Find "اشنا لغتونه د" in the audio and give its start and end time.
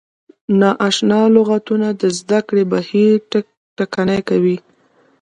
0.87-2.03